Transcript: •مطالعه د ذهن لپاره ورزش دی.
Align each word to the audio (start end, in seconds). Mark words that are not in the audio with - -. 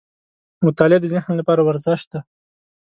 •مطالعه 0.65 0.99
د 1.01 1.05
ذهن 1.13 1.33
لپاره 1.37 1.61
ورزش 1.63 2.01
دی. 2.11 2.19